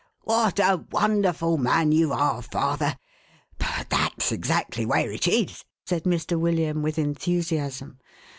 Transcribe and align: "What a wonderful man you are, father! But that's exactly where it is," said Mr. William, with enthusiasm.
"What 0.23 0.57
a 0.57 0.83
wonderful 0.91 1.59
man 1.59 1.91
you 1.91 2.11
are, 2.11 2.41
father! 2.41 2.97
But 3.59 3.85
that's 3.91 4.31
exactly 4.31 4.83
where 4.83 5.11
it 5.11 5.27
is," 5.27 5.63
said 5.85 6.05
Mr. 6.05 6.39
William, 6.39 6.81
with 6.81 6.97
enthusiasm. 6.97 7.99